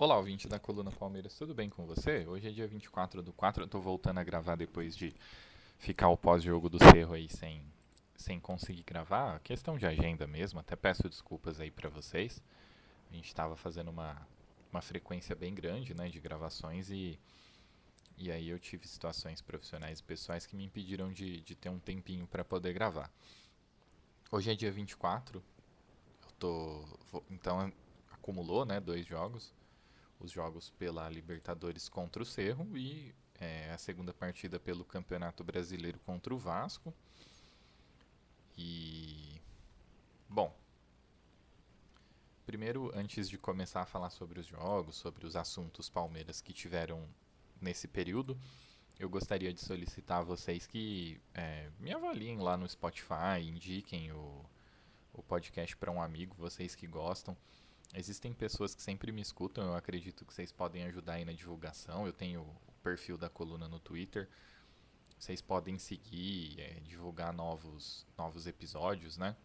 [0.00, 2.26] Olá, ouvinte da Coluna Palmeiras, tudo bem com você?
[2.26, 5.14] Hoje é dia 24 do 4, eu tô voltando a gravar depois de
[5.76, 7.62] ficar o pós-jogo do Cerro aí sem,
[8.16, 9.38] sem conseguir gravar.
[9.40, 12.42] Questão de agenda mesmo, até peço desculpas aí para vocês.
[13.10, 14.26] A gente estava fazendo uma,
[14.72, 17.20] uma frequência bem grande né, de gravações e,
[18.16, 21.78] e aí eu tive situações profissionais e pessoais que me impediram de, de ter um
[21.78, 23.12] tempinho para poder gravar.
[24.32, 25.44] Hoje é dia 24,
[26.22, 27.70] eu tô, vou, então
[28.10, 29.52] acumulou né, dois jogos
[30.20, 35.98] os jogos pela Libertadores contra o Cerro e é, a segunda partida pelo Campeonato Brasileiro
[36.00, 36.94] contra o Vasco.
[38.56, 39.40] E.
[40.28, 40.54] Bom.
[42.44, 47.08] Primeiro, antes de começar a falar sobre os jogos, sobre os assuntos Palmeiras que tiveram
[47.60, 48.36] nesse período,
[48.98, 54.44] eu gostaria de solicitar a vocês que é, me avaliem lá no Spotify, indiquem o,
[55.14, 57.36] o podcast para um amigo, vocês que gostam.
[57.94, 62.06] Existem pessoas que sempre me escutam, eu acredito que vocês podem ajudar aí na divulgação.
[62.06, 64.28] Eu tenho o perfil da coluna no Twitter.
[65.18, 69.36] Vocês podem seguir, é, divulgar novos, novos episódios, né?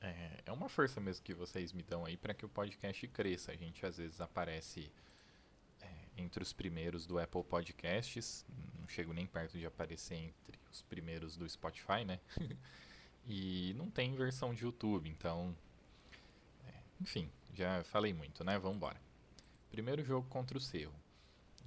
[0.00, 3.50] É, é uma força mesmo que vocês me dão aí para que o podcast cresça.
[3.50, 4.92] A gente às vezes aparece
[5.80, 8.46] é, entre os primeiros do Apple Podcasts,
[8.78, 12.20] não chego nem perto de aparecer entre os primeiros do Spotify, né?
[13.26, 15.56] e não tem versão de YouTube, então
[17.00, 18.58] enfim, já falei muito, né?
[18.58, 19.00] Vamos embora.
[19.70, 20.94] Primeiro jogo contra o Cerro.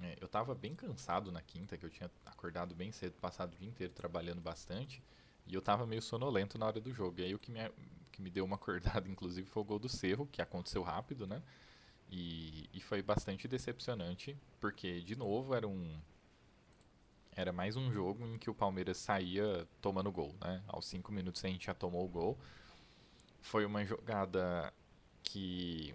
[0.00, 3.56] É, eu estava bem cansado na quinta, que eu tinha acordado bem cedo, passado o
[3.56, 5.02] dia inteiro trabalhando bastante.
[5.46, 7.20] E eu estava meio sonolento na hora do jogo.
[7.20, 7.60] E aí o que me,
[8.10, 11.42] que me deu uma acordada, inclusive, foi o gol do Cerro, que aconteceu rápido, né?
[12.10, 16.00] E, e foi bastante decepcionante, porque, de novo, era um.
[17.32, 20.62] Era mais um jogo em que o Palmeiras saía tomando gol, né?
[20.66, 22.38] Aos cinco minutos a gente já tomou o gol.
[23.40, 24.72] Foi uma jogada
[25.22, 25.94] que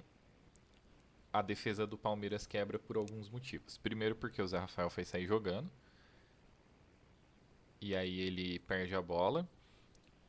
[1.31, 3.77] a defesa do Palmeiras quebra por alguns motivos.
[3.77, 5.69] Primeiro porque o Zé Rafael foi sair jogando.
[7.81, 9.47] E aí ele perde a bola.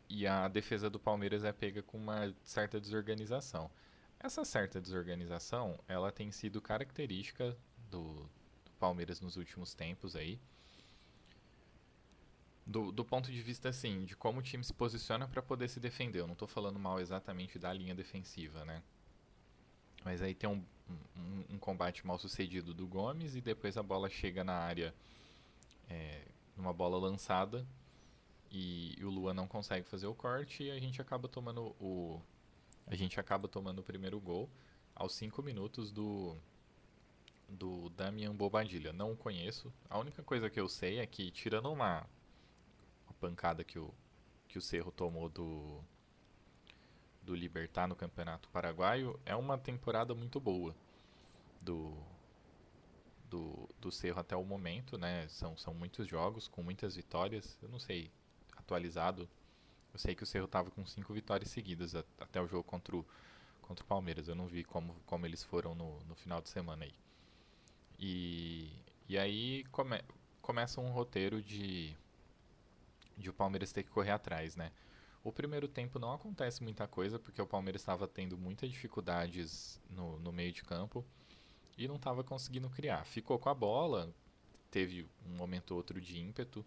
[0.08, 3.70] E a defesa do Palmeiras é pega com uma certa desorganização.
[4.18, 7.56] Essa certa desorganização, ela tem sido característica
[7.90, 8.28] do,
[8.64, 10.40] do Palmeiras nos últimos tempos aí.
[12.66, 15.78] Do, do, ponto de vista, assim, de como o time se posiciona para poder se
[15.78, 16.18] defender.
[16.18, 18.82] Eu não estou falando mal exatamente da linha defensiva, né?
[20.04, 20.64] Mas aí tem um,
[21.16, 24.94] um, um, combate mal sucedido do Gomes e depois a bola chega na área
[25.88, 26.22] é,
[26.56, 27.66] numa bola lançada
[28.50, 32.20] e, e, o Luan não consegue fazer o corte e a gente acaba tomando o
[32.86, 34.48] a gente acaba tomando o primeiro gol
[34.94, 36.36] aos 5 minutos do
[37.48, 38.92] do Damian Bobadilha.
[38.92, 39.72] Não o conheço.
[39.88, 42.06] A única coisa que eu sei é que tirando uma
[43.26, 43.92] pancada que o,
[44.46, 45.80] que o Cerro tomou do,
[47.22, 50.74] do Libertar no Campeonato Paraguaio, é uma temporada muito boa
[51.60, 51.92] do,
[53.28, 55.26] do, do Cerro até o momento, né?
[55.28, 57.58] São, são muitos jogos com muitas vitórias.
[57.60, 58.10] Eu não sei,
[58.56, 59.28] atualizado.
[59.92, 62.96] Eu sei que o Cerro estava com cinco vitórias seguidas a, até o jogo contra
[62.96, 63.04] o,
[63.60, 64.28] contra o Palmeiras.
[64.28, 66.94] Eu não vi como, como eles foram no, no final de semana aí.
[67.98, 68.70] E,
[69.08, 70.00] e aí come,
[70.40, 71.96] começa um roteiro de
[73.16, 74.72] de o Palmeiras ter que correr atrás, né?
[75.24, 80.20] O primeiro tempo não acontece muita coisa, porque o Palmeiras estava tendo muitas dificuldades no,
[80.20, 81.04] no meio de campo
[81.76, 83.04] e não estava conseguindo criar.
[83.04, 84.14] Ficou com a bola,
[84.70, 86.64] teve um momento ou outro de ímpeto,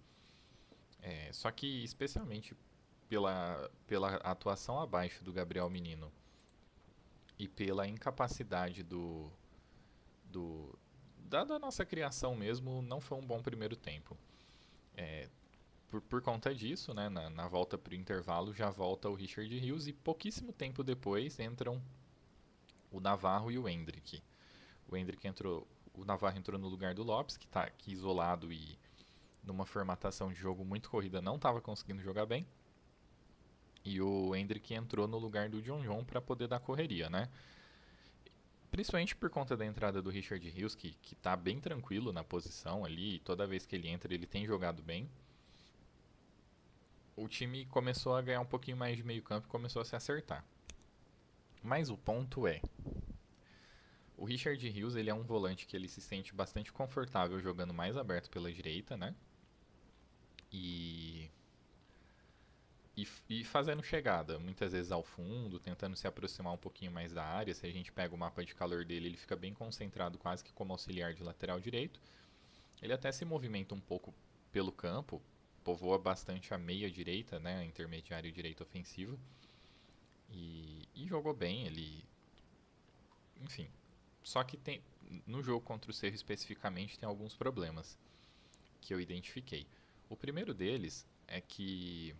[1.01, 2.55] é, só que especialmente
[3.07, 6.11] pela, pela atuação abaixo do Gabriel Menino
[7.37, 9.31] e pela incapacidade do,
[10.25, 10.77] do
[11.17, 14.17] da, nossa criação mesmo, não foi um bom primeiro tempo.
[14.97, 15.29] É,
[15.89, 19.57] por, por conta disso, né, na, na volta para o intervalo, já volta o Richard
[19.57, 21.81] Rios e pouquíssimo tempo depois entram
[22.91, 24.21] o Navarro e o Hendrick.
[24.87, 28.77] O Hendrick entrou, o Navarro entrou no lugar do Lopes, que está aqui isolado e
[29.43, 32.45] numa formatação de jogo muito corrida não estava conseguindo jogar bem.
[33.83, 37.29] E o Hendrick entrou no lugar do John John para poder dar correria, né?
[38.69, 42.85] Principalmente por conta da entrada do Richard Rios, que, que tá bem tranquilo na posição
[42.85, 45.09] ali, e toda vez que ele entra ele tem jogado bem
[47.21, 49.95] o time começou a ganhar um pouquinho mais de meio campo e começou a se
[49.95, 50.43] acertar.
[51.61, 52.61] Mas o ponto é,
[54.19, 57.95] o Richard Hughes ele é um volante que ele se sente bastante confortável jogando mais
[57.95, 59.15] aberto pela direita, né?
[60.51, 61.29] E,
[62.97, 67.23] e, e, fazendo chegada, muitas vezes ao fundo, tentando se aproximar um pouquinho mais da
[67.23, 67.53] área.
[67.53, 70.51] Se a gente pega o mapa de calor dele, ele fica bem concentrado, quase que
[70.51, 72.01] como auxiliar de lateral direito.
[72.81, 74.13] Ele até se movimenta um pouco
[74.51, 75.21] pelo campo,
[75.69, 79.15] povoa bastante a meia direita, né, a intermediária direita ofensiva.
[80.31, 82.03] E, e jogou bem, ele
[83.41, 83.69] enfim,
[84.23, 84.81] Só que tem,
[85.25, 87.97] no jogo contra o Cerro especificamente tem alguns problemas
[88.81, 89.67] que eu identifiquei.
[90.09, 92.15] O primeiro deles é que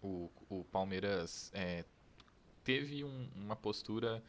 [0.00, 1.84] o, o Palmeiras é,
[2.62, 4.22] teve um, uma postura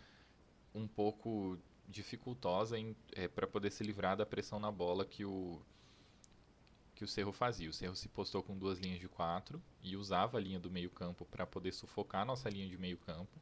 [0.74, 2.78] um pouco dificultosa
[3.14, 5.62] é, para poder se livrar da pressão na bola que o
[6.96, 7.70] que o Cerro fazia.
[7.70, 10.90] O Cerro se postou com duas linhas de quatro e usava a linha do meio
[10.90, 13.40] campo para poder sufocar a nossa linha de meio campo.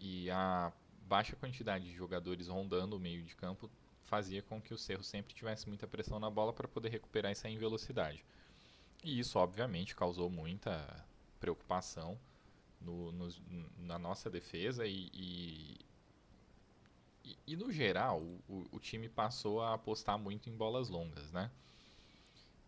[0.00, 0.72] E a
[1.06, 3.70] baixa quantidade de jogadores rondando o meio de campo
[4.04, 7.34] fazia com que o Cerro sempre tivesse muita pressão na bola para poder recuperar e
[7.34, 8.24] sair em velocidade.
[9.02, 11.04] E isso, obviamente, causou muita
[11.38, 12.18] preocupação
[12.80, 13.28] no, no,
[13.78, 15.76] na nossa defesa e, e,
[17.24, 21.50] e, e no geral, o, o, time passou a apostar muito em bolas longas, né?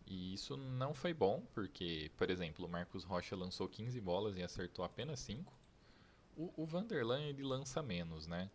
[0.07, 4.41] E isso não foi bom, porque, por exemplo, o Marcos Rocha lançou 15 bolas e
[4.41, 5.53] acertou apenas 5.
[6.37, 8.49] O, o Vanderlan, ele lança menos, né?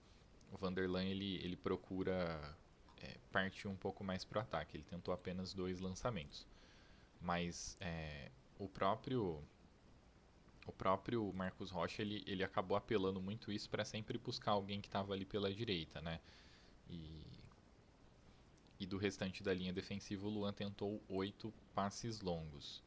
[0.51, 2.57] O Vanderlan, ele, ele procura
[3.03, 4.79] é, partir um pouco mais para o ataque.
[4.79, 6.47] Ele tentou apenas dois lançamentos.
[7.21, 9.45] Mas é, o próprio
[10.67, 14.89] o próprio Marcos Rocha ele, ele acabou apelando muito isso para sempre buscar alguém que
[14.89, 16.21] estava ali pela direita, né?
[16.89, 17.32] E,
[18.83, 22.83] e do restante da linha defensiva, o Luan tentou oito passes longos.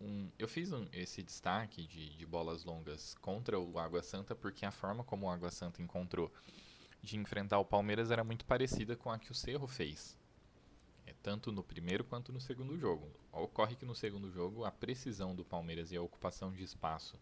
[0.00, 4.64] Um, eu fiz um, esse destaque de, de bolas longas contra o Água Santa porque
[4.64, 6.32] a forma como o Água Santa encontrou
[7.02, 10.16] de enfrentar o Palmeiras era muito parecida com a que o Cerro fez
[11.06, 13.10] é, tanto no primeiro quanto no segundo jogo.
[13.32, 17.18] Ocorre que no segundo jogo a precisão do Palmeiras e a ocupação de espaço,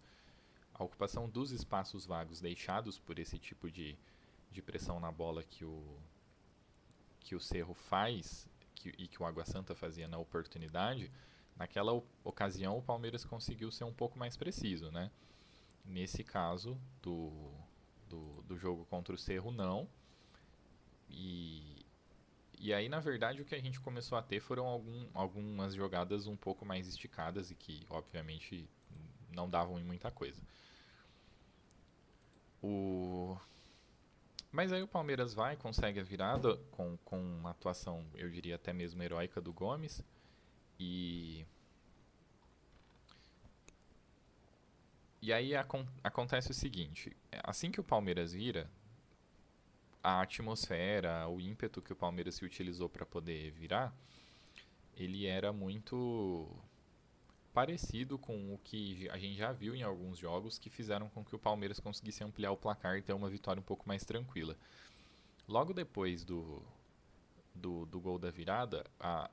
[0.74, 3.96] a ocupação dos espaços vagos deixados por esse tipo de,
[4.52, 5.82] de pressão na bola que o,
[7.28, 11.12] que o Cerro faz que, e que o Água Santa fazia na oportunidade,
[11.54, 11.92] naquela
[12.24, 15.10] ocasião o Palmeiras conseguiu ser um pouco mais preciso, né?
[15.84, 17.52] Nesse caso do,
[18.08, 19.86] do, do jogo contra o Cerro, não.
[21.10, 21.84] E,
[22.58, 26.26] e aí, na verdade, o que a gente começou a ter foram algum, algumas jogadas
[26.26, 28.66] um pouco mais esticadas e que, obviamente,
[29.30, 30.40] não davam em muita coisa.
[32.62, 33.36] O...
[34.50, 38.72] Mas aí o Palmeiras vai, consegue a virada com, com uma atuação, eu diria até
[38.72, 40.02] mesmo heróica do Gomes.
[40.78, 41.44] E.
[45.20, 45.52] E aí
[46.02, 47.14] acontece o seguinte:
[47.44, 48.70] assim que o Palmeiras vira,
[50.02, 53.94] a atmosfera, o ímpeto que o Palmeiras se utilizou para poder virar,
[54.96, 56.48] ele era muito
[57.58, 61.34] parecido com o que a gente já viu em alguns jogos que fizeram com que
[61.34, 64.56] o Palmeiras conseguisse ampliar o placar e ter uma vitória um pouco mais tranquila.
[65.48, 66.62] Logo depois do,
[67.52, 69.28] do, do gol da virada, a,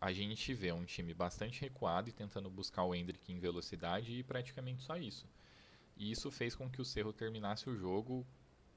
[0.00, 4.24] a gente vê um time bastante recuado e tentando buscar o Hendrick em velocidade e
[4.24, 5.24] praticamente só isso.
[5.96, 8.26] E isso fez com que o Cerro terminasse o jogo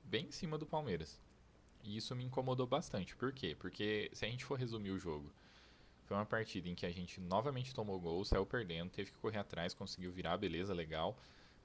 [0.04, 1.20] bem em cima do Palmeiras.
[1.84, 3.16] E isso me incomodou bastante.
[3.16, 3.56] Por quê?
[3.58, 5.34] Porque se a gente for resumir o jogo,
[6.04, 9.40] foi uma partida em que a gente novamente tomou gol, saiu perdendo, teve que correr
[9.40, 11.18] atrás, conseguiu virar, beleza, legal.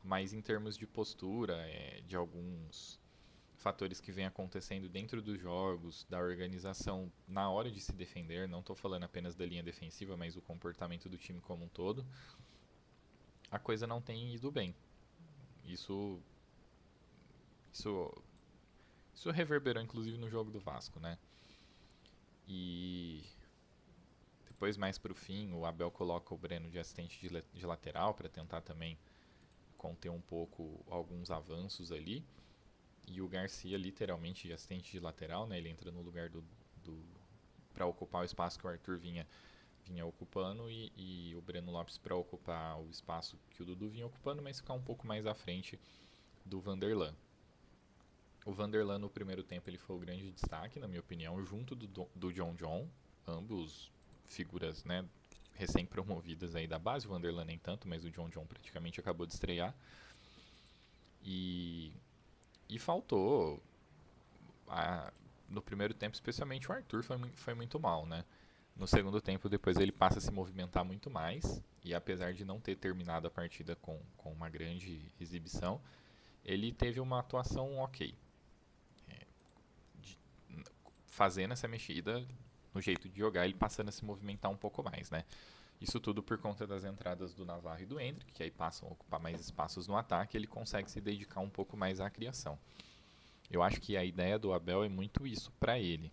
[0.03, 3.01] Mas em termos de postura, é, de alguns
[3.57, 8.61] fatores que vem acontecendo dentro dos jogos, da organização na hora de se defender, não
[8.61, 12.07] estou falando apenas da linha defensiva, mas o comportamento do time como um todo,
[13.51, 14.75] a coisa não tem ido bem.
[15.65, 16.21] Isso,
[17.73, 18.23] isso
[19.19, 21.19] isso reverberou inclusive no jogo do Vasco, né?
[22.47, 23.25] E
[24.59, 28.13] depois mais para o fim, o Abel coloca o Breno de assistente de, de lateral
[28.13, 28.99] para tentar também
[29.77, 32.25] conter um pouco alguns avanços ali.
[33.07, 35.59] E o Garcia literalmente de assistente de lateral, né?
[35.59, 36.45] Ele entra no lugar do,
[36.83, 37.01] do
[37.73, 39.25] para ocupar o espaço que o Arthur vinha
[39.85, 44.07] vinha ocupando e, e o Breno Lopes para ocupar o espaço que o Dudu vinha
[44.07, 45.79] ocupando, mas ficar um pouco mais à frente
[46.45, 47.15] do Vanderlan.
[48.45, 52.09] O Vanderlan no primeiro tempo ele foi o grande destaque, na minha opinião, junto do,
[52.13, 52.89] do John John,
[53.25, 53.97] ambos
[54.29, 55.05] figuras, né,
[55.55, 59.33] recém-promovidas aí da base, o Vanderlan nem tanto, mas o John John praticamente acabou de
[59.33, 59.75] estrear.
[61.23, 61.93] E,
[62.69, 63.61] e faltou
[64.69, 65.13] a,
[65.49, 68.25] no primeiro tempo, especialmente o Arthur foi, foi muito mal, né?
[68.77, 71.61] No segundo tempo, depois ele passa a se movimentar muito mais.
[71.85, 75.81] E apesar de não ter terminado a partida com, com uma grande exibição,
[76.45, 78.15] ele teve uma atuação ok
[81.19, 82.25] fazendo essa mexida
[82.79, 85.25] no jeito de jogar, ele passando a se movimentar um pouco mais, né?
[85.81, 88.93] Isso tudo por conta das entradas do Navarro e do Hendrick, que aí passam a
[88.93, 92.57] ocupar mais espaços no ataque, ele consegue se dedicar um pouco mais à criação.
[93.51, 96.13] Eu acho que a ideia do Abel é muito isso para ele.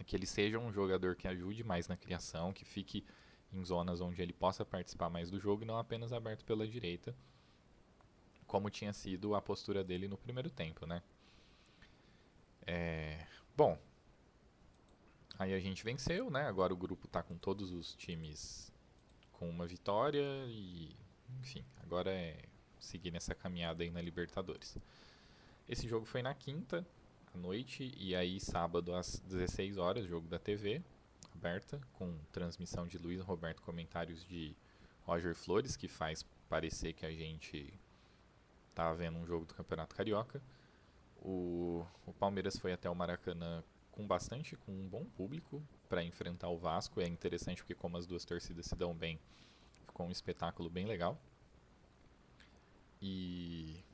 [0.00, 3.04] É que ele seja um jogador que ajude mais na criação, que fique
[3.52, 7.14] em zonas onde ele possa participar mais do jogo e não apenas aberto pela direita,
[8.48, 11.02] como tinha sido a postura dele no primeiro tempo, né?
[12.66, 13.26] É,
[13.56, 13.78] bom,
[15.38, 16.46] aí a gente venceu, né?
[16.46, 18.72] Agora o grupo tá com todos os times
[19.32, 20.94] com uma vitória e,
[21.40, 22.36] enfim, agora é
[22.78, 24.76] seguir nessa caminhada aí na Libertadores.
[25.68, 26.86] Esse jogo foi na quinta
[27.34, 30.82] à noite e aí sábado às 16 horas, jogo da TV
[31.34, 34.54] aberta com transmissão de Luiz Roberto, comentários de
[35.04, 37.72] Roger Flores, que faz parecer que a gente
[38.74, 40.40] tá vendo um jogo do Campeonato Carioca.
[41.20, 43.62] O, o Palmeiras foi até o Maracanã
[43.92, 47.00] com bastante, com um bom público para enfrentar o Vasco.
[47.00, 49.20] É interessante porque como as duas torcidas se dão bem,
[49.86, 51.16] ficou um espetáculo bem legal.
[53.00, 53.84] E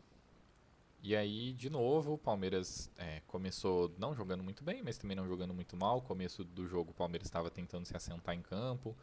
[1.02, 5.28] e aí, de novo, o Palmeiras é, começou não jogando muito bem, mas também não
[5.28, 6.02] jogando muito mal.
[6.02, 8.96] começo do jogo, o Palmeiras estava tentando se assentar em campo,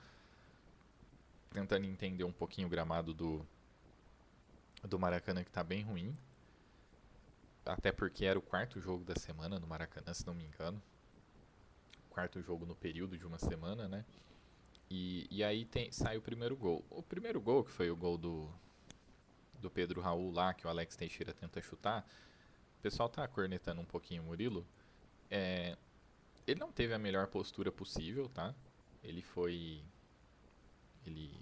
[1.52, 3.46] tentando entender um pouquinho o gramado do,
[4.84, 6.16] do Maracanã, que está bem ruim.
[7.66, 10.82] Até porque era o quarto jogo da semana no Maracanã, se não me engano.
[12.10, 14.06] Quarto jogo no período de uma semana, né?
[14.90, 16.86] E, e aí tem, sai o primeiro gol.
[16.90, 18.50] O primeiro gol, que foi o gol do,
[19.60, 22.08] do Pedro Raul lá, que o Alex Teixeira tenta chutar,
[22.80, 24.66] o pessoal tá cornetando um pouquinho o Murilo.
[25.30, 25.76] É,
[26.46, 28.54] ele não teve a melhor postura possível, tá?
[29.04, 29.82] Ele foi.
[31.06, 31.34] Ele,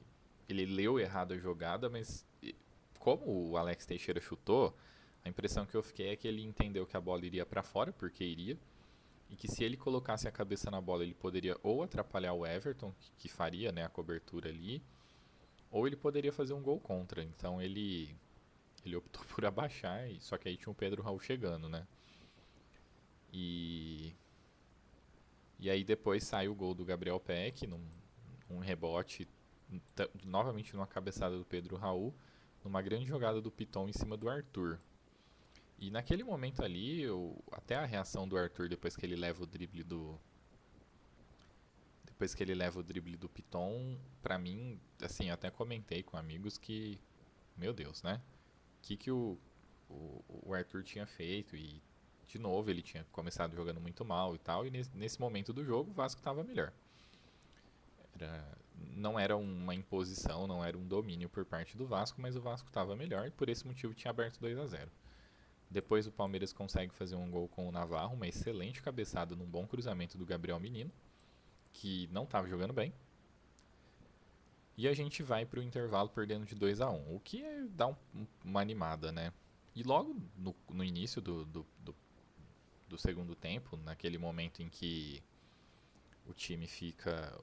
[0.48, 2.26] ele leu errado a jogada, mas
[3.00, 4.76] como o Alex Teixeira chutou,
[5.24, 7.94] a impressão que eu fiquei é que ele entendeu que a bola iria para fora,
[7.94, 8.58] porque iria,
[9.30, 12.94] e que se ele colocasse a cabeça na bola, ele poderia ou atrapalhar o Everton,
[13.18, 14.84] que faria né, a cobertura ali,
[15.72, 17.24] ou ele poderia fazer um gol contra.
[17.24, 18.16] Então ele
[18.86, 21.88] ele optou por abaixar, só que aí tinha o Pedro Raul chegando, né?
[23.32, 24.14] E
[25.60, 27.84] e aí depois sai o gol do Gabriel Peck num
[28.50, 29.28] um rebote
[30.24, 32.14] novamente numa cabeçada do Pedro Raul,
[32.64, 34.80] numa grande jogada do Piton em cima do Arthur.
[35.84, 39.46] E naquele momento ali, eu, até a reação do Arthur depois que ele leva o
[39.46, 40.18] drible do
[42.06, 46.58] depois que ele leva o drible do Piton, para mim, assim, até comentei com amigos
[46.58, 46.98] que,
[47.58, 48.22] meu Deus, né?
[48.78, 49.38] O que, que o,
[49.90, 51.82] o, o, Arthur tinha feito e,
[52.30, 55.66] de novo, ele tinha começado jogando muito mal e tal, e nesse, nesse momento do
[55.66, 56.72] jogo o Vasco estava melhor.
[58.16, 58.58] Era,
[58.96, 62.70] não era uma imposição, não era um domínio por parte do Vasco, mas o Vasco
[62.70, 65.03] estava melhor e por esse motivo tinha aberto 2 a 0
[65.70, 69.66] Depois o Palmeiras consegue fazer um gol com o Navarro, uma excelente cabeçada num bom
[69.66, 70.92] cruzamento do Gabriel Menino
[71.74, 72.94] que não estava jogando bem.
[74.78, 77.44] E a gente vai para o intervalo perdendo de 2 a 1 um, o que
[77.44, 77.96] é, dá um,
[78.44, 79.34] uma animada, né?
[79.76, 81.96] E logo no, no início do, do, do,
[82.88, 85.22] do, segundo tempo, naquele momento em que
[86.28, 87.38] o time fica.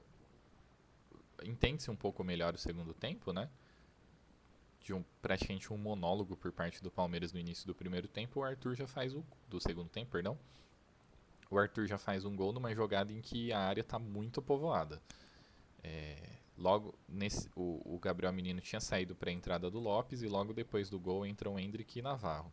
[1.43, 3.49] entende-se um pouco melhor o segundo tempo, né?
[4.81, 8.43] De um, praticamente um monólogo por parte do Palmeiras no início do primeiro tempo, o
[8.43, 9.23] Arthur já faz o.
[9.47, 10.37] do segundo tempo, perdão
[11.51, 15.01] o Arthur já faz um gol numa jogada em que a área está muito povoada.
[15.83, 16.17] É,
[16.57, 20.53] logo nesse, o, o, Gabriel Menino tinha saído para a entrada do Lopes e logo
[20.53, 22.51] depois do gol entram Hendrick e Navarro.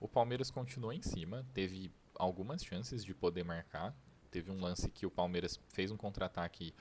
[0.00, 3.94] O Palmeiras continuou em cima, teve algumas chances de poder marcar.
[4.28, 6.74] Teve um lance que o Palmeiras fez um contra-ataque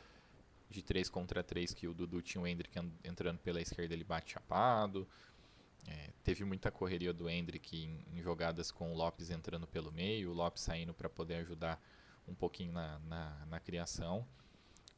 [0.70, 4.34] de 3 contra 3 que o Dudu tinha o Hendrick entrando pela esquerda, ele bate
[4.34, 5.08] chapado.
[5.88, 10.32] É, teve muita correria do Hendrick em, em, jogadas com o Lopes entrando pelo meio,
[10.32, 11.80] o Lopes saindo para poder ajudar
[12.28, 14.26] um pouquinho na, na, na criação.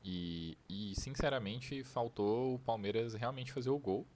[0.04, 4.08] E, e, sinceramente faltou o Palmeiras realmente fazer o gol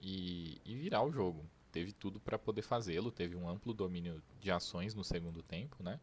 [0.00, 1.44] e, e virar o jogo.
[1.70, 6.00] Teve tudo para poder fazê-lo, teve um amplo domínio de ações no segundo tempo, né?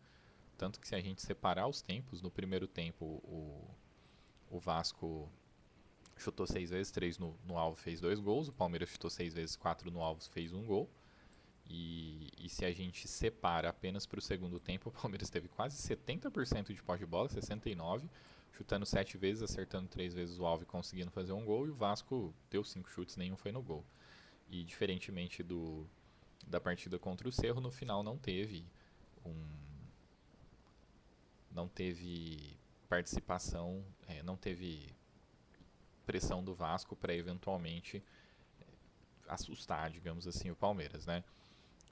[0.58, 3.68] Tanto que se a gente separar os tempos, no primeiro tempo o,
[4.50, 5.30] o Vasco
[6.18, 8.48] chutou seis vezes, três no, no alvo, fez dois gols.
[8.48, 10.90] O Palmeiras chutou seis vezes, quatro no alvo, fez um gol.
[11.70, 15.78] E, e se a gente separa apenas para o segundo tempo, o Palmeiras teve quase
[15.78, 18.10] 70% de posse de bola, 69%,
[18.54, 21.68] chutando sete vezes, acertando três vezes o alvo e conseguindo fazer um gol.
[21.68, 23.86] E o Vasco deu cinco chutes, nenhum foi no gol.
[24.50, 25.86] E diferentemente do,
[26.48, 28.66] da partida contra o Cerro, no final não teve
[29.26, 29.36] um.
[31.52, 34.96] Não teve participação, é, não teve
[36.06, 38.04] pressão do Vasco para eventualmente
[38.60, 38.66] eh,
[39.28, 41.24] assustar, digamos assim, o Palmeiras, né?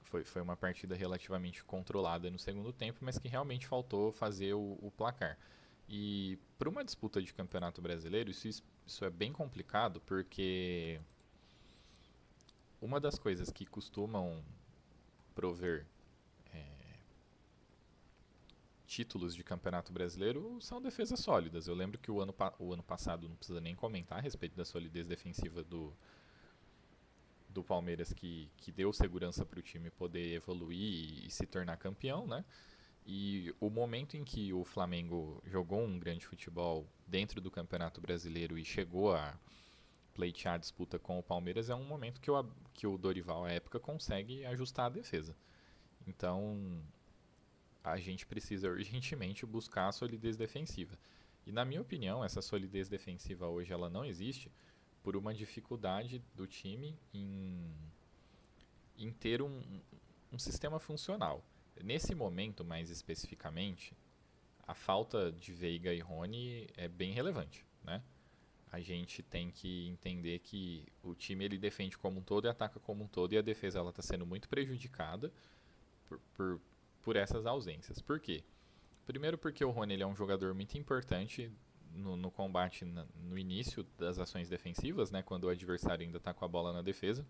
[0.04, 4.78] Foi, foi uma partida relativamente controlada no segundo tempo, mas que realmente faltou fazer o,
[4.80, 5.36] o placar.
[5.88, 11.00] E para uma disputa de campeonato brasileiro, isso, isso é bem complicado, porque
[12.80, 14.42] uma das coisas que costumam
[15.34, 15.86] prover
[18.86, 21.66] títulos de campeonato brasileiro são defesas sólidas.
[21.66, 24.64] Eu lembro que o ano, o ano passado, não precisa nem comentar a respeito da
[24.64, 25.92] solidez defensiva do,
[27.50, 31.76] do Palmeiras, que, que deu segurança para o time poder evoluir e, e, se tornar
[31.76, 32.44] campeão, né?
[33.04, 38.58] E o momento em que o Flamengo jogou um grande futebol dentro do Campeonato Brasileiro
[38.58, 39.38] e chegou a
[40.12, 43.52] pleitear a disputa com o Palmeiras é um momento que o, que o Dorival, à
[43.52, 45.36] época, consegue ajustar a defesa.
[46.06, 46.82] Então,
[47.92, 50.98] a gente precisa urgentemente buscar a solidez defensiva.
[51.46, 54.50] E na minha opinião, essa solidez defensiva hoje ela não existe
[55.04, 57.72] por uma dificuldade do time em,
[58.98, 59.62] em ter um,
[60.32, 61.44] um sistema funcional.
[61.80, 63.96] Nesse momento, mais especificamente,
[64.66, 68.02] a falta de Veiga e Rony é bem relevante, né?
[68.72, 72.80] A gente tem que entender que o time ele defende como um todo e ataca
[72.80, 75.32] como um todo e a defesa ela está sendo muito prejudicada
[76.08, 76.60] por, por,
[77.06, 78.02] por essas ausências.
[78.02, 78.42] Por quê?
[79.06, 81.52] Primeiro porque o Rony ele é um jogador muito importante
[81.94, 86.34] no, no combate na, no início das ações defensivas, né, quando o adversário ainda está
[86.34, 87.24] com a bola na defesa.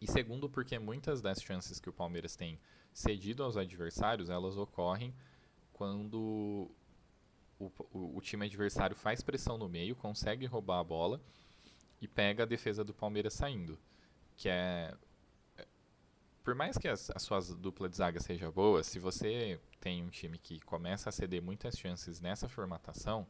[0.00, 2.58] E segundo porque muitas das chances que o Palmeiras tem
[2.92, 5.14] cedido aos adversários, elas ocorrem
[5.72, 6.68] quando
[7.60, 11.20] o, o, o, time adversário faz pressão no meio, consegue roubar a bola
[12.02, 13.78] e pega a defesa do Palmeiras saindo.
[14.36, 14.92] Que é
[16.46, 20.08] por mais que as, a sua dupla de zaga seja boa, se você tem um
[20.08, 23.26] time que começa a ceder muitas chances nessa formatação,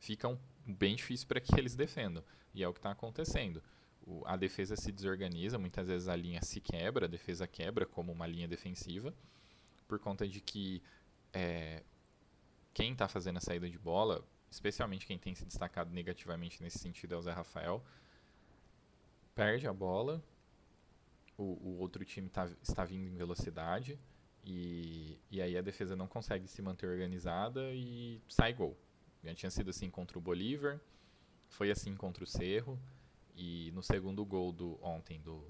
[0.00, 2.24] fica um, bem difícil para que eles defendam.
[2.52, 3.62] E é o que está acontecendo.
[4.04, 8.10] O, a defesa se desorganiza, muitas vezes a linha se quebra, a defesa quebra como
[8.10, 9.14] uma linha defensiva,
[9.86, 10.82] por conta de que
[11.32, 11.84] é,
[12.74, 17.14] quem está fazendo a saída de bola, especialmente quem tem se destacado negativamente nesse sentido
[17.14, 17.84] é o Zé Rafael,
[19.32, 20.20] perde a bola
[21.36, 23.98] o, o outro time tá, está vindo em velocidade
[24.44, 28.76] e, e aí a defesa não consegue se manter organizada e sai gol.
[29.22, 30.80] Já tinha sido assim contra o Bolívar,
[31.48, 32.78] foi assim contra o Cerro
[33.34, 35.44] e no segundo gol do ontem do,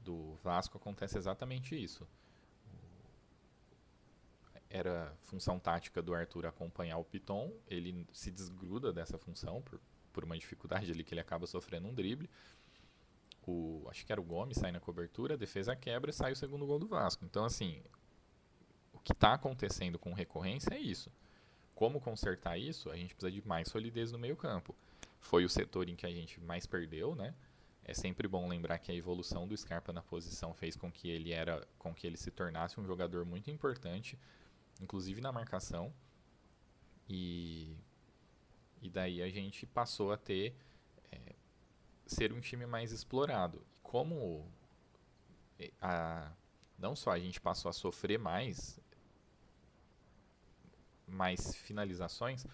[0.00, 2.06] do Vasco acontece exatamente isso.
[4.70, 9.80] Era função tática do Arthur acompanhar o Piton, ele se desgruda dessa função por,
[10.12, 12.28] por uma dificuldade ali que ele acaba sofrendo um drible
[13.46, 16.36] o acho que era o Gomes sai na cobertura, a defesa quebra e sai o
[16.36, 17.24] segundo gol do Vasco.
[17.24, 17.82] Então assim,
[18.92, 21.10] o que está acontecendo com recorrência é isso.
[21.74, 22.90] Como consertar isso?
[22.90, 24.74] A gente precisa de mais solidez no meio-campo.
[25.20, 27.34] Foi o setor em que a gente mais perdeu, né?
[27.84, 31.32] É sempre bom lembrar que a evolução do Scarpa na posição fez com que ele
[31.32, 34.18] era, com que ele se tornasse um jogador muito importante,
[34.80, 35.92] inclusive na marcação.
[37.08, 37.76] E
[38.82, 40.54] e daí a gente passou a ter
[41.10, 41.34] é,
[42.06, 43.64] ser um time mais explorado.
[43.82, 44.46] Como
[45.80, 46.30] a,
[46.78, 48.80] não só a gente passou a sofrer mais,
[51.06, 52.46] mais finalizações,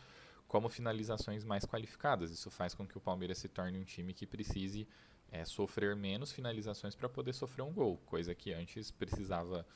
[0.48, 2.30] como finalizações mais qualificadas.
[2.30, 4.88] Isso faz com que o Palmeiras se torne um time que precise
[5.30, 9.66] é, sofrer menos finalizações para poder sofrer um gol, coisa que antes precisava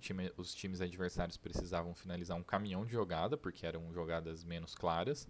[0.00, 5.28] time, os times adversários precisavam finalizar um caminhão de jogada, porque eram jogadas menos claras.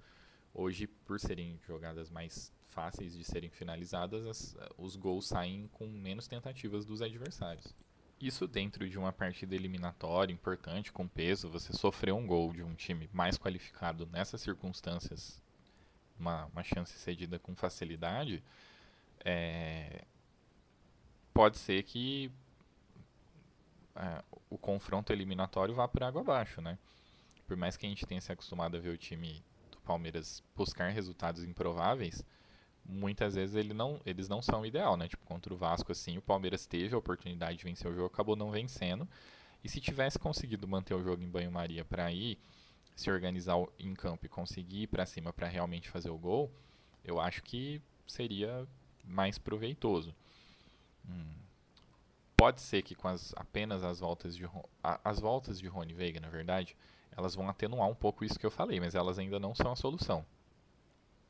[0.52, 6.26] Hoje, por serem jogadas mais fáceis de serem finalizadas, as, os gols saem com menos
[6.26, 7.74] tentativas dos adversários.
[8.20, 12.74] Isso dentro de uma partida eliminatória importante, com peso, você sofrer um gol de um
[12.74, 15.42] time mais qualificado nessas circunstâncias,
[16.18, 18.42] uma, uma chance cedida com facilidade,
[19.22, 20.02] é,
[21.34, 22.30] pode ser que
[23.94, 26.78] é, o confronto eliminatório vá por água abaixo, né?
[27.46, 30.90] Por mais que a gente tenha se acostumado a ver o time do Palmeiras buscar
[30.90, 32.24] resultados improváveis,
[32.88, 35.08] muitas vezes ele não, eles não são o ideal, né?
[35.08, 38.36] Tipo, contra o Vasco, assim, o Palmeiras teve a oportunidade de vencer o jogo, acabou
[38.36, 39.08] não vencendo.
[39.62, 42.38] E se tivesse conseguido manter o jogo em banho-maria para ir
[42.94, 46.50] se organizar em campo e conseguir ir para cima para realmente fazer o gol,
[47.04, 48.66] eu acho que seria
[49.04, 50.14] mais proveitoso.
[51.08, 51.34] Hum.
[52.36, 54.48] Pode ser que com as, apenas as voltas de
[54.82, 56.76] as voltas de Rony Veiga, na verdade,
[57.16, 59.76] elas vão atenuar um pouco isso que eu falei, mas elas ainda não são a
[59.76, 60.24] solução.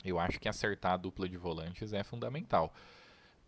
[0.07, 2.73] Eu acho que acertar a dupla de volantes é fundamental.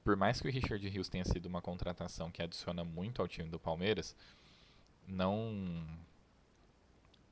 [0.05, 3.49] Por mais que o Richard Rios tenha sido uma contratação que adiciona muito ao time
[3.49, 4.17] do Palmeiras,
[5.07, 5.87] não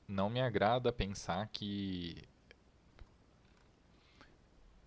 [0.08, 2.22] não me agrada pensar que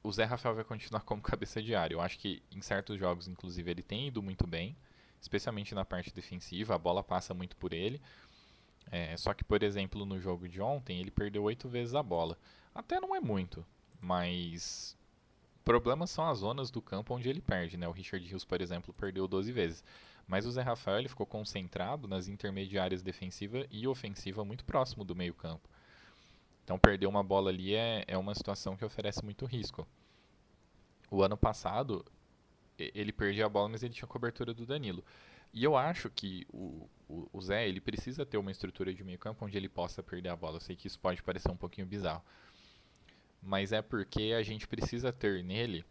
[0.02, 1.95] o Zé Rafael vai continuar como cabeça de área.
[1.95, 4.75] Eu acho que em certos jogos, inclusive, ele tem ido muito bem,
[5.21, 8.02] especialmente na parte defensiva, a bola passa muito por ele.
[8.91, 12.38] É, só que, por exemplo, no jogo de ontem, ele perdeu oito vezes a bola.
[12.73, 13.65] Até não é muito,
[14.00, 14.98] mas
[15.64, 17.88] problemas são as zonas do campo onde ele perde, né?
[17.88, 19.84] O Richard Rios, por exemplo, perdeu 12 vezes.
[20.28, 25.16] Mas o Zé Rafael ele ficou concentrado nas intermediárias defensiva e ofensiva muito próximo do
[25.16, 25.68] meio-campo.
[26.64, 29.88] Então perder uma bola ali é, é uma situação que oferece muito risco.
[31.10, 32.06] O ano passado
[32.78, 35.04] ele perdia a bola, mas ele tinha cobertura do Danilo.
[35.52, 39.18] E eu acho que o, o, o Zé, ele precisa ter uma estrutura de meio
[39.18, 40.58] campo onde ele possa perder a bola.
[40.58, 42.24] Eu sei que isso pode parecer um pouquinho bizarro.
[43.41, 45.86] Mas é porque a gente precisa ter nele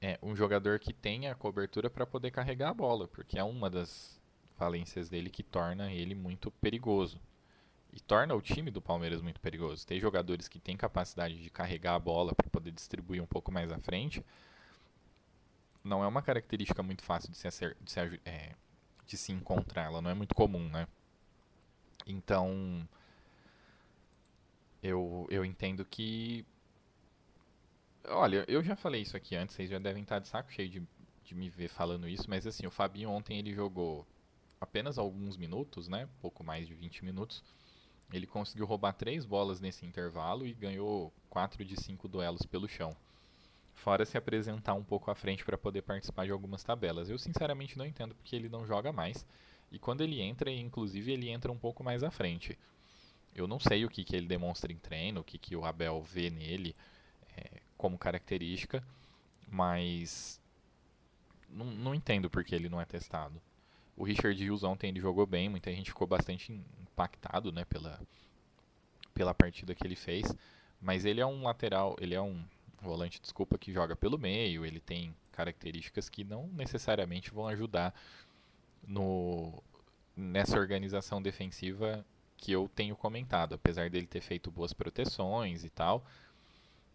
[0.00, 4.20] é, um jogador que tenha cobertura para poder carregar a bola, porque é uma das
[4.56, 7.20] falências dele que torna ele muito perigoso.
[7.92, 9.86] E torna o time do Palmeiras muito perigoso.
[9.86, 13.70] Tem jogadores que têm capacidade de carregar a bola para poder distribuir um pouco mais
[13.70, 14.24] à frente.
[15.84, 18.54] Não é uma característica muito fácil de se, de se é,
[19.06, 20.88] de se encontrar, ela não é muito comum, né?
[22.06, 22.88] Então,
[24.82, 26.44] eu, eu entendo que.
[28.08, 30.82] Olha, eu já falei isso aqui antes, vocês já devem estar de saco cheio de,
[31.24, 34.04] de me ver falando isso, mas assim, o Fabinho ontem ele jogou
[34.60, 36.08] apenas alguns minutos, né?
[36.20, 37.44] Pouco mais de 20 minutos.
[38.12, 42.94] Ele conseguiu roubar três bolas nesse intervalo e ganhou quatro de cinco duelos pelo chão.
[43.74, 47.08] Fora se apresentar um pouco à frente para poder participar de algumas tabelas.
[47.08, 49.24] Eu sinceramente não entendo porque ele não joga mais.
[49.70, 52.58] E quando ele entra, inclusive, ele entra um pouco mais à frente.
[53.34, 56.02] Eu não sei o que, que ele demonstra em treino, o que, que o Abel
[56.02, 56.76] vê nele
[57.36, 58.84] é, como característica,
[59.48, 60.40] mas
[61.48, 63.40] não, não entendo porque ele não é testado.
[63.96, 68.00] O Richard Hughes ontem ele jogou bem, muita gente ficou bastante impactado né, pela,
[69.14, 70.34] pela partida que ele fez,
[70.80, 72.42] mas ele é um lateral, ele é um
[72.80, 77.94] volante, desculpa, que joga pelo meio, ele tem características que não necessariamente vão ajudar
[78.86, 79.62] no,
[80.16, 82.04] nessa organização defensiva
[82.42, 86.04] que eu tenho comentado, apesar dele ter feito boas proteções e tal.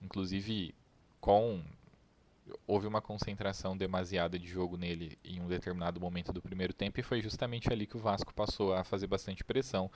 [0.01, 0.75] Inclusive,
[1.21, 1.63] com
[2.65, 7.03] houve uma concentração demasiada de jogo nele em um determinado momento do primeiro tempo e
[7.03, 9.89] foi justamente ali que o Vasco passou a fazer bastante pressão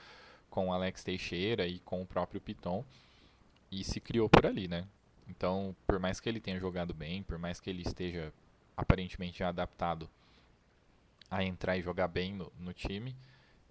[0.50, 2.84] com o Alex Teixeira e com o próprio Piton
[3.70, 4.88] e se criou por ali, né?
[5.28, 8.34] Então, por mais que ele tenha jogado bem, por mais que ele esteja
[8.76, 10.10] aparentemente adaptado
[11.30, 13.16] a entrar e jogar bem no, no time,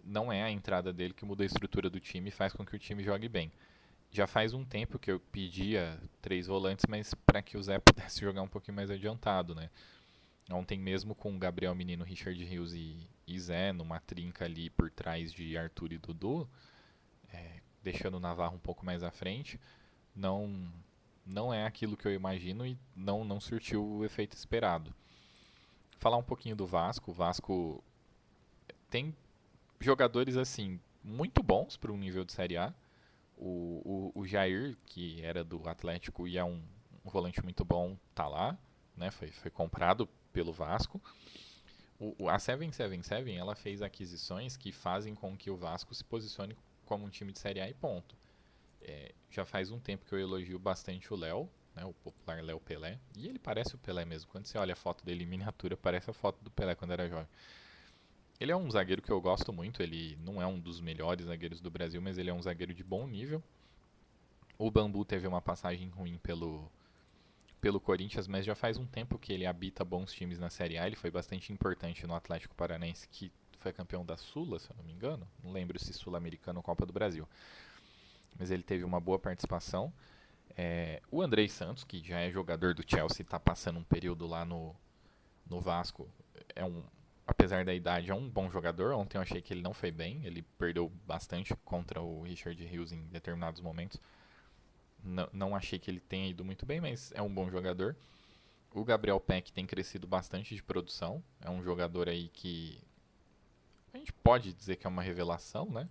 [0.05, 2.75] não é a entrada dele que muda a estrutura do time e faz com que
[2.75, 3.53] o time jogue bem.
[4.11, 8.21] Já faz um tempo que eu pedia três volantes, mas para que o Zé pudesse
[8.21, 9.71] jogar um pouquinho mais adiantado, né?
[10.51, 14.91] Ontem mesmo com o Gabriel Menino, Richard Rios e, e Zé numa trinca ali por
[14.91, 16.49] trás de Arthur e Dudu,
[17.33, 19.61] é, deixando o Navarro um pouco mais à frente,
[20.15, 20.73] não
[21.25, 24.93] não é aquilo que eu imagino e não, não surtiu o efeito esperado.
[25.97, 27.11] Falar um pouquinho do Vasco.
[27.11, 27.85] O Vasco
[28.89, 29.15] tem
[29.81, 32.75] jogadores assim muito bons para um nível de Série A.
[33.37, 36.63] O, o, o, Jair, que era do Atlético e é um,
[37.05, 38.59] um volante muito bom, tá lá,
[38.95, 39.11] né?
[39.11, 41.01] Foi, foi comprado pelo Vasco.
[41.99, 47.07] O, a 777 ela fez aquisições que fazem com que o Vasco se posicione como
[47.07, 48.15] um time de Série A e ponto.
[48.83, 52.61] É, já faz um tempo que eu elogio bastante o Léo, né, o popular Léo
[52.61, 52.99] Pelé.
[53.17, 54.31] E ele parece o Pelé mesmo.
[54.31, 57.09] Quando você olha a foto dele em miniatura, parece a foto do Pelé quando era
[57.09, 57.29] jovem.
[58.41, 59.83] Ele é um zagueiro que eu gosto muito.
[59.83, 62.83] Ele não é um dos melhores zagueiros do Brasil, mas ele é um zagueiro de
[62.83, 63.43] bom nível.
[64.59, 66.71] O Bambu teve uma passagem ruim pelo,
[67.61, 70.87] pelo Corinthians, mas já faz um tempo que ele habita bons times na Série A.
[70.87, 74.85] Ele foi bastante importante no Atlético Paranaense, que foi campeão da Sula, se eu não
[74.85, 75.29] me engano.
[75.45, 77.29] Não lembro se Sul-Americano ou Copa do Brasil
[78.41, 79.93] mas ele teve uma boa participação.
[80.57, 84.45] É, o Andrei Santos, que já é jogador do Chelsea, está passando um período lá
[84.47, 84.75] no,
[85.47, 86.09] no Vasco.
[86.55, 86.83] É um,
[87.31, 88.93] apesar da idade, é um bom jogador.
[88.93, 90.25] Ontem eu achei que ele não foi bem.
[90.25, 94.01] Ele perdeu bastante contra o Richard Hughes em determinados momentos.
[95.03, 97.97] Não, não achei que ele tenha ido muito bem, mas é um bom jogador.
[98.73, 101.23] O Gabriel Peck tem crescido bastante de produção.
[101.41, 102.79] É um jogador aí que
[103.93, 105.89] a gente pode dizer que é uma revelação, né?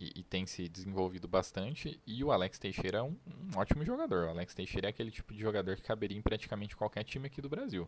[0.00, 2.00] e, e, tem se desenvolvido bastante.
[2.06, 4.26] E o Alex Teixeira é um, um, ótimo jogador.
[4.26, 7.42] O Alex Teixeira é aquele tipo de jogador que caberia em praticamente qualquer time aqui
[7.42, 7.86] do Brasil.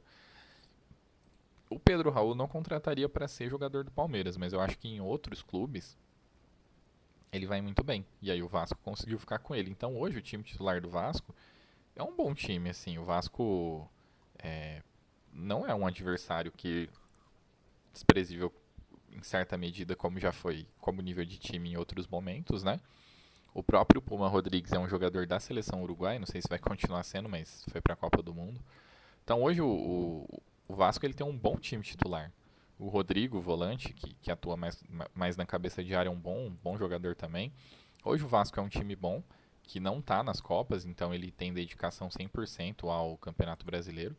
[1.72, 5.00] O Pedro Raul não contrataria para ser jogador do Palmeiras, mas eu acho que em
[5.00, 5.96] outros clubes
[7.32, 8.04] ele vai muito bem.
[8.20, 9.70] E aí o Vasco conseguiu ficar com ele.
[9.70, 11.34] Então hoje o time titular do Vasco
[11.96, 12.98] é um bom time, assim.
[12.98, 13.90] O Vasco
[14.38, 14.82] é,
[15.32, 16.90] não é um adversário que
[17.92, 18.52] desprezível
[19.10, 22.80] em certa medida, como já foi como nível de time em outros momentos, né?
[23.54, 27.02] O próprio Puma Rodrigues é um jogador da seleção uruguai, não sei se vai continuar
[27.02, 28.60] sendo, mas foi para a Copa do Mundo.
[29.22, 32.32] Então hoje o, o, o, Vasco ele tem um bom time titular.
[32.78, 34.82] O Rodrigo, volante, que, que atua mais,
[35.14, 37.52] mais na cabeça de área, é um bom, um bom jogador também.
[38.04, 39.22] Hoje o Vasco é um time bom,
[39.62, 44.16] que não está nas Copas, então ele tem dedicação 100% ao Campeonato Brasileiro.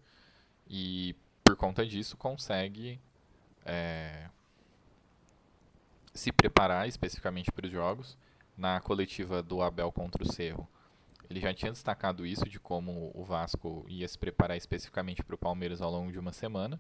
[0.68, 3.02] E por conta disso consegue
[3.66, 4.30] é,
[6.14, 8.18] se preparar especificamente para os jogos.
[8.56, 10.70] Na coletiva do Abel contra o Cerro,
[11.34, 15.38] ele já tinha destacado isso de como o Vasco ia se preparar especificamente para o
[15.38, 16.80] Palmeiras ao longo de uma semana.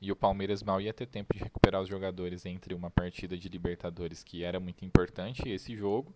[0.00, 3.48] e o Palmeiras mal ia ter tempo de recuperar os jogadores entre uma partida de
[3.48, 6.12] Libertadores que era muito importante esse jogo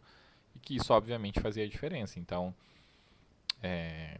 [0.56, 2.18] e que isso obviamente fazia diferença.
[2.18, 2.52] Então,
[3.62, 4.18] é,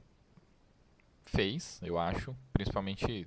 [1.25, 3.27] fez, eu acho, principalmente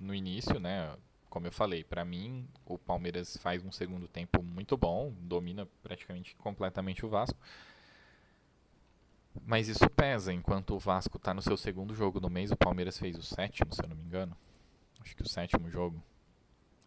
[0.00, 0.96] no início, né?
[1.28, 6.34] Como eu falei, para mim o Palmeiras faz um segundo tempo muito bom, domina praticamente
[6.36, 7.38] completamente o Vasco.
[9.44, 12.98] Mas isso pesa, enquanto o Vasco está no seu segundo jogo no mês, o Palmeiras
[12.98, 14.36] fez o sétimo, se eu não me engano.
[15.00, 16.02] Acho que o sétimo jogo.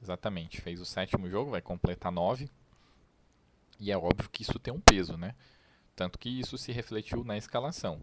[0.01, 2.49] Exatamente, fez o sétimo jogo, vai completar nove.
[3.79, 5.35] E é óbvio que isso tem um peso, né?
[5.95, 8.01] Tanto que isso se refletiu na escalação.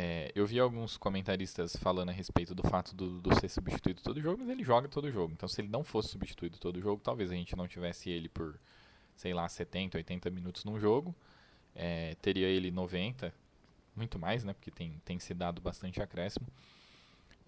[0.00, 4.20] É, eu vi alguns comentaristas falando a respeito do fato do, do, ser substituído todo
[4.20, 5.32] jogo, mas ele joga todo jogo.
[5.32, 8.58] Então, se ele não fosse substituído todo jogo, talvez a gente não tivesse ele por,
[9.16, 11.14] sei lá, 70, 80 minutos num jogo.
[11.74, 13.34] É, teria ele 90,
[13.98, 14.54] muito mais, né?
[14.54, 16.46] Porque tem, tem se dado bastante acréscimo.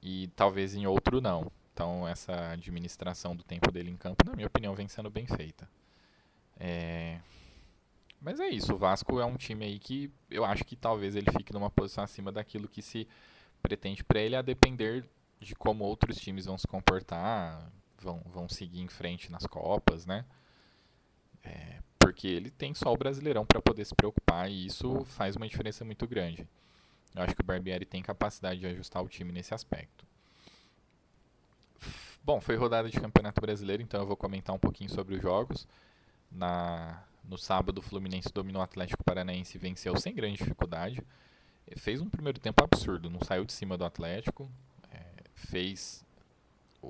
[0.03, 1.51] E talvez em outro não.
[1.73, 5.69] Então, essa administração do tempo dele em campo, na minha opinião, vem sendo bem feita.
[6.59, 7.21] É,
[8.21, 11.31] mas é isso, o Vasco é um time aí que eu acho que talvez ele
[11.33, 13.09] fique numa posição acima daquilo que se
[13.63, 15.09] pretende para ele, a depender
[15.41, 20.27] de como outros times vão se comportar, vão, vão seguir em frente nas Copas, né?
[21.43, 25.47] É, porque ele tem só o Brasileirão para poder se preocupar e isso faz uma
[25.47, 26.49] diferença muito grande.
[27.15, 30.05] Eu acho que o Barbieri tem capacidade de ajustar o time nesse aspecto.
[32.23, 35.67] Bom, foi rodada de Campeonato Brasileiro, então eu vou comentar um pouquinho sobre os jogos.
[36.31, 41.03] Na, no sábado, o Fluminense dominou o Atlético Paranaense e venceu sem grande dificuldade.
[41.77, 44.51] Fez um primeiro tempo absurdo, não saiu de cima do Atlético.
[44.93, 46.05] É, fez,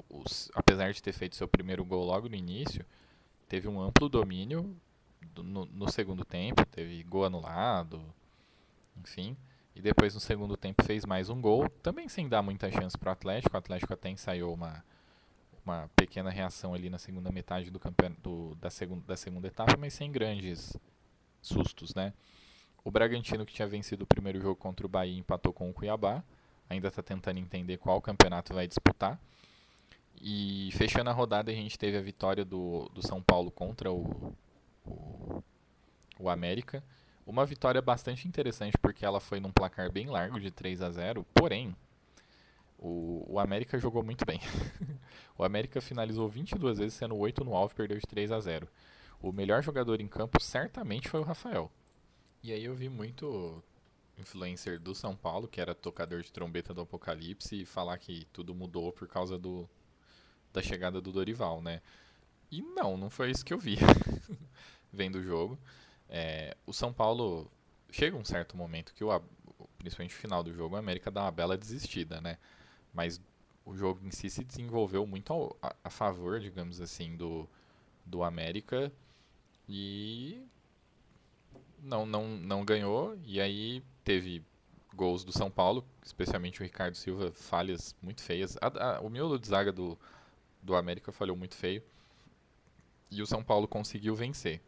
[0.09, 2.85] os, apesar de ter feito seu primeiro gol logo no início,
[3.49, 4.81] teve um amplo domínio do,
[5.37, 6.65] no, no, segundo tempo.
[6.67, 8.03] Teve gol anulado,
[8.97, 9.37] enfim.
[9.75, 13.11] E depois no segundo tempo fez mais um gol, também sem dar muita chance para
[13.11, 13.55] o Atlético.
[13.55, 14.83] O Atlético até ensaiou uma
[15.65, 19.95] uma pequena reação ali na segunda metade do campeonato da, segunda, da segunda etapa, mas
[19.95, 20.77] sem grandes
[21.41, 22.13] sustos, né?
[22.83, 26.25] O Bragantino que tinha vencido o primeiro jogo contra o Bahia empatou com o Cuiabá,
[26.69, 29.21] ainda está tentando entender qual campeonato vai disputar.
[30.21, 34.35] E fechando a rodada a gente teve a vitória do, do São Paulo contra o,
[34.85, 35.43] o,
[36.19, 36.83] o América.
[37.27, 41.25] Uma vitória bastante interessante porque ela foi num placar bem largo de 3 a 0,
[41.35, 41.77] porém
[42.79, 44.41] o, o América jogou muito bem.
[45.37, 48.69] o América finalizou 22 vezes, sendo 8 no alvo perdeu de 3 a 0.
[49.21, 51.71] O melhor jogador em campo certamente foi o Rafael.
[52.43, 53.63] E aí eu vi muito
[54.17, 58.93] influencer do São Paulo, que era tocador de trombeta do Apocalipse, falar que tudo mudou
[58.93, 59.69] por causa do,
[60.53, 61.83] da chegada do Dorival, né?
[62.51, 63.77] E não, não foi isso que eu vi
[64.93, 65.59] vendo o jogo.
[66.09, 67.51] É, o São Paulo
[67.91, 69.11] chega um certo momento que o
[69.79, 72.39] principalmente no final do jogo, o América dá uma bela desistida, né?
[72.93, 73.21] Mas
[73.65, 77.49] o jogo em si se desenvolveu muito ao, a, a, favor, digamos assim, do,
[78.05, 78.93] do América
[79.69, 80.43] e
[81.83, 83.17] não, não, não ganhou.
[83.25, 84.45] E aí teve
[84.95, 88.57] gols do São Paulo, especialmente o Ricardo Silva, falhas muito feias.
[88.61, 89.99] A, a, o miolo de zaga do,
[90.63, 91.83] do América falhou muito feio.
[93.11, 94.61] E o São Paulo conseguiu vencer.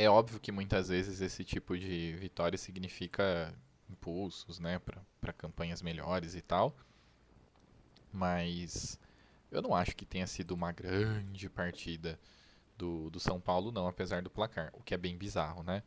[0.00, 3.54] É óbvio que muitas vezes esse tipo de vitória significa
[3.86, 4.80] impulsos, né,
[5.20, 6.74] para campanhas melhores e tal.
[8.10, 8.98] Mas
[9.50, 12.18] eu não acho que tenha sido uma grande partida
[12.78, 15.82] do, do São Paulo, não, apesar do placar, o que é bem bizarro, né?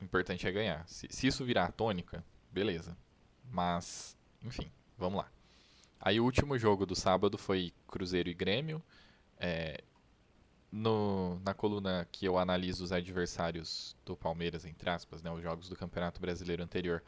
[0.00, 0.88] O importante é ganhar.
[0.88, 2.96] Se, se isso virar a tônica, beleza.
[3.50, 5.30] Mas, enfim, vamos lá.
[6.00, 8.82] Aí o último jogo do sábado foi Cruzeiro e Grêmio.
[9.38, 9.84] É,
[10.74, 15.68] no, na coluna que eu analiso os adversários do Palmeiras, entre aspas, né, os jogos
[15.68, 17.00] do Campeonato Brasileiro anterior,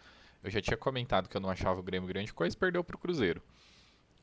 [0.45, 2.99] eu já tinha comentado que eu não achava o Grêmio grande coisa, perdeu para o
[2.99, 3.43] Cruzeiro.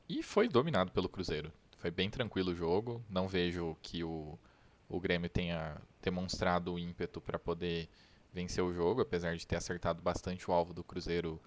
[0.07, 1.51] E foi dominado pelo Cruzeiro.
[1.77, 4.39] Foi bem tranquilo o jogo, não vejo que o,
[4.87, 7.89] o Grêmio tenha demonstrado o ímpeto para poder
[8.31, 11.41] vencer o jogo, apesar de ter acertado bastante o alvo do Cruzeiro.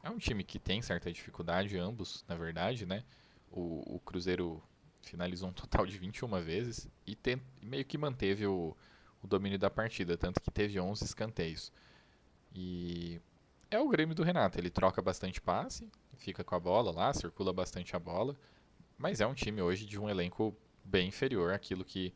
[0.00, 3.02] É um time que tem certa dificuldade, ambos, na verdade, né?
[3.50, 4.62] O, o Cruzeiro
[5.02, 8.76] finalizou um total de 21 vezes e tem, meio que manteve o,
[9.22, 11.72] o domínio da partida, tanto que teve 11 escanteios.
[12.54, 13.20] E
[13.70, 17.52] é o Grêmio do Renato, ele troca bastante passe, fica com a bola lá, circula
[17.52, 18.36] bastante a bola,
[18.98, 22.12] mas é um time hoje de um elenco bem inferior àquilo que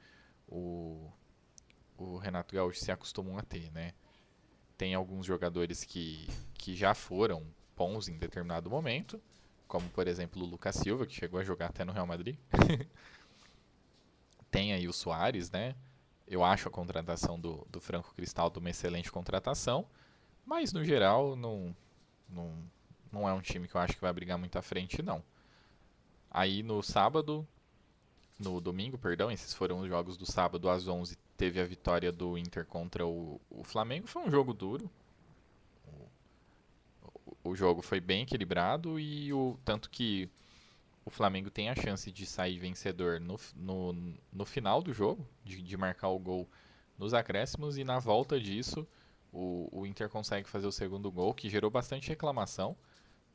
[0.47, 1.11] o,
[1.97, 3.93] o Renato Gaúcho se acostumou a ter, né?
[4.77, 7.47] Tem alguns jogadores que, que já foram
[7.77, 9.21] bons em determinado momento,
[9.67, 12.37] como por exemplo o Lucas Silva, que chegou a jogar até no Real Madrid.
[14.51, 15.75] Tem aí o Soares, né?
[16.27, 19.87] Eu acho a contratação do, do Franco Cristaldo uma excelente contratação,
[20.45, 21.75] mas no geral não,
[22.29, 22.53] não,
[23.13, 25.23] não é um time que eu acho que vai brigar muito à frente, não.
[26.31, 27.47] Aí no sábado,
[28.39, 32.37] no domingo, perdão, esses foram os jogos do sábado às 11, teve a vitória do
[32.37, 34.07] Inter contra o, o Flamengo.
[34.07, 34.91] Foi um jogo duro.
[37.49, 40.29] O, jogo foi bem equilibrado e o tanto que
[41.05, 45.63] o Flamengo tem a chance de sair vencedor no, no, no final do jogo, de,
[45.63, 46.49] de marcar o gol
[46.99, 48.87] nos acréscimos, e na volta disso
[49.33, 52.77] o, o Inter consegue fazer o segundo gol, que gerou bastante reclamação,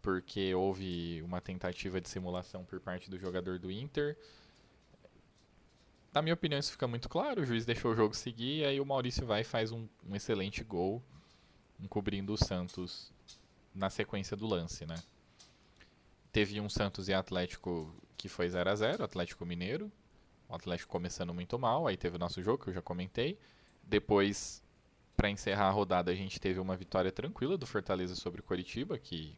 [0.02, 4.18] porque houve uma tentativa de simulação por parte do jogador do Inter.
[6.14, 7.42] Na minha opinião, isso fica muito claro.
[7.42, 10.16] O juiz deixou o jogo seguir, e aí o Maurício vai e faz um, um
[10.16, 11.02] excelente gol,
[11.80, 13.14] encobrindo o Santos
[13.74, 14.96] na sequência do lance, né?
[16.32, 19.92] Teve um Santos e Atlético que foi 0 a 0 Atlético Mineiro.
[20.48, 23.40] O Atlético começando muito mal, aí teve o nosso jogo que eu já comentei.
[23.84, 24.64] Depois,
[25.16, 28.98] para encerrar a rodada, a gente teve uma vitória tranquila do Fortaleza sobre o Coritiba,
[29.00, 29.38] que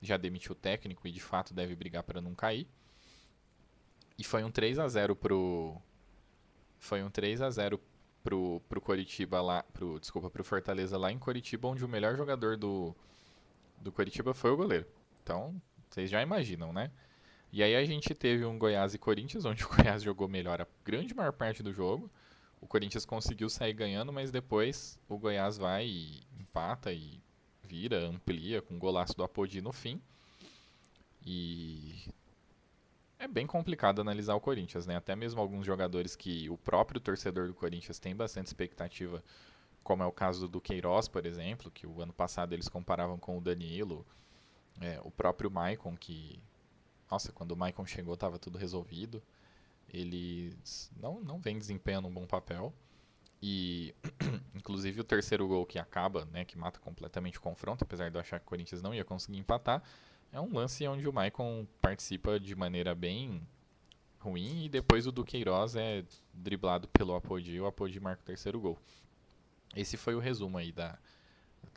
[0.00, 2.68] já demitiu o técnico e de fato deve brigar para não cair.
[4.18, 5.80] E foi um 3 a 0 pro
[6.78, 7.80] foi um 3 a 0
[8.22, 12.56] pro pro Coritiba lá, pro desculpa, pro Fortaleza lá em Coritiba, onde o melhor jogador
[12.56, 12.94] do
[13.80, 14.86] do Coritiba foi o goleiro.
[15.22, 16.90] Então, vocês já imaginam, né?
[17.52, 20.66] E aí a gente teve um Goiás e Corinthians, onde o Goiás jogou melhor a
[20.84, 22.10] grande maior parte do jogo.
[22.60, 27.20] O Corinthians conseguiu sair ganhando, mas depois o Goiás vai e empata e
[27.62, 30.00] vira, amplia com o golaço do Apodi no fim.
[31.24, 32.10] E
[33.18, 34.96] é bem complicado analisar o Corinthians, né?
[34.96, 39.22] Até mesmo alguns jogadores que o próprio torcedor do Corinthians tem bastante expectativa,
[39.88, 43.38] como é o caso do Queiroz, por exemplo, que o ano passado eles comparavam com
[43.38, 44.06] o Danilo,
[44.82, 46.38] é, o próprio Maicon, que.
[47.10, 49.22] Nossa, quando o Maicon chegou estava tudo resolvido.
[49.90, 50.54] Ele
[50.94, 52.70] não, não vem desempenhando um bom papel.
[53.40, 53.94] E,
[54.54, 58.20] inclusive, o terceiro gol que acaba, né, que mata completamente o confronto, apesar de eu
[58.20, 59.82] achar que o Corinthians não ia conseguir empatar,
[60.30, 63.40] é um lance onde o Maicon participa de maneira bem
[64.18, 68.60] ruim e depois o Duqueiroz é driblado pelo Apodi e o Apodi marca o terceiro
[68.60, 68.78] gol.
[69.76, 70.98] Esse foi o resumo aí da,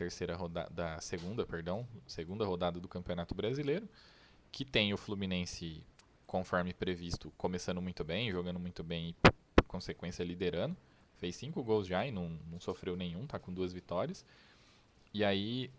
[0.01, 3.88] terceira rodada, da segunda, perdão, segunda rodada do Campeonato Brasileiro,
[4.51, 5.84] que tem o Fluminense,
[6.25, 9.13] conforme previsto, começando muito bem, jogando muito bem e,
[9.56, 10.75] por consequência, liderando.
[11.17, 14.25] Fez cinco gols já e não, não sofreu nenhum, tá com duas vitórias.
[15.13, 15.69] E aí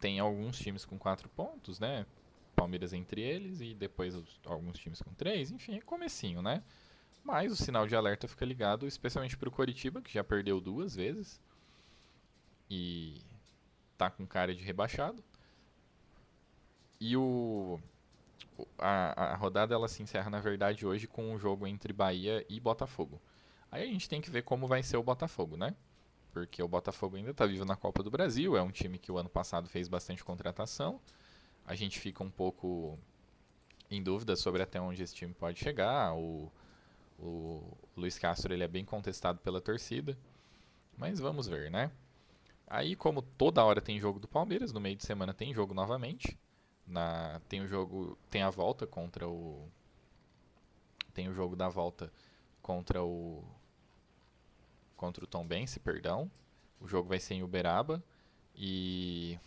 [0.00, 2.04] tem alguns times com quatro pontos, né?
[2.56, 6.62] Palmeiras entre eles e depois os, alguns times com três, enfim, é comecinho, né?
[7.26, 10.94] Mas o sinal de alerta fica ligado, especialmente para o Coritiba, que já perdeu duas
[10.94, 11.40] vezes
[12.70, 13.20] e
[13.98, 15.24] tá com cara de rebaixado.
[17.00, 17.80] E o
[18.78, 22.60] a, a rodada ela se encerra na verdade hoje com um jogo entre Bahia e
[22.60, 23.20] Botafogo.
[23.72, 25.74] Aí a gente tem que ver como vai ser o Botafogo, né?
[26.32, 29.18] Porque o Botafogo ainda está vivo na Copa do Brasil, é um time que o
[29.18, 31.00] ano passado fez bastante contratação.
[31.66, 32.96] A gente fica um pouco
[33.90, 36.14] em dúvida sobre até onde esse time pode chegar.
[36.14, 36.52] O,
[37.18, 40.16] o Luiz Castro ele é bem contestado pela torcida,
[40.96, 41.90] mas vamos ver, né?
[42.66, 46.36] Aí, como toda hora tem jogo do Palmeiras, no meio de semana tem jogo novamente.
[46.86, 49.68] Na, tem o jogo, tem a volta contra o
[51.12, 52.12] tem o jogo da volta
[52.62, 53.42] contra o
[54.96, 56.30] contra o Tombense, perdão.
[56.80, 58.02] O jogo vai ser em Uberaba
[58.54, 59.38] e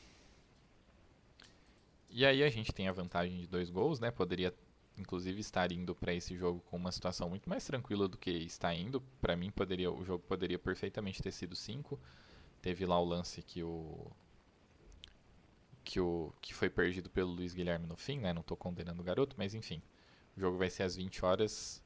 [2.09, 4.11] e aí a gente tem a vantagem de dois gols, né?
[4.11, 4.53] Poderia
[4.99, 8.73] inclusive estar indo para esse jogo com uma situação muito mais tranquila do que está
[8.73, 9.01] indo.
[9.21, 11.99] Para mim poderia o jogo poderia perfeitamente ter sido 5
[12.61, 14.11] Teve lá o lance que o
[15.83, 18.33] que o que foi perdido pelo Luiz Guilherme no fim, né?
[18.33, 19.81] Não estou condenando o garoto, mas enfim.
[20.35, 21.81] O jogo vai ser às 20 horas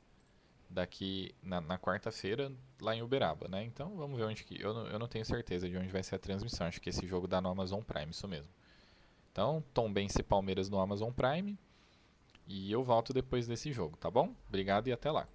[0.69, 3.63] daqui na, na quarta-feira lá em Uberaba, né?
[3.63, 6.15] Então vamos ver onde que eu não, eu não tenho certeza de onde vai ser
[6.15, 6.67] a transmissão.
[6.67, 8.49] Acho que esse jogo dá no Amazon Prime, isso mesmo.
[9.31, 11.57] Então, Tombense Palmeiras no Amazon Prime.
[12.47, 14.33] E eu volto depois desse jogo, tá bom?
[14.47, 15.27] Obrigado e até lá.